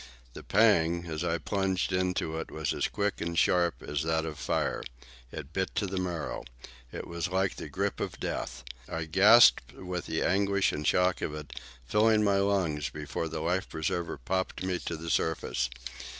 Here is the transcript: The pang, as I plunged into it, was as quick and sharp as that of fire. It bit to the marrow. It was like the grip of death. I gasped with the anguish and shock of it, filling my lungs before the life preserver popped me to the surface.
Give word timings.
The 0.33 0.41
pang, 0.41 1.05
as 1.05 1.23
I 1.23 1.37
plunged 1.37 1.93
into 1.93 2.39
it, 2.39 2.49
was 2.49 2.73
as 2.73 2.87
quick 2.87 3.21
and 3.21 3.37
sharp 3.37 3.83
as 3.83 4.01
that 4.01 4.25
of 4.25 4.39
fire. 4.39 4.81
It 5.31 5.53
bit 5.53 5.75
to 5.75 5.85
the 5.85 5.99
marrow. 5.99 6.43
It 6.91 7.05
was 7.05 7.27
like 7.27 7.57
the 7.57 7.69
grip 7.69 7.99
of 7.99 8.19
death. 8.19 8.63
I 8.89 9.05
gasped 9.05 9.73
with 9.73 10.07
the 10.07 10.23
anguish 10.23 10.71
and 10.71 10.87
shock 10.87 11.21
of 11.21 11.35
it, 11.35 11.53
filling 11.85 12.23
my 12.23 12.37
lungs 12.39 12.89
before 12.89 13.27
the 13.27 13.41
life 13.41 13.69
preserver 13.69 14.17
popped 14.17 14.63
me 14.63 14.79
to 14.85 14.97
the 14.97 15.11
surface. 15.11 15.69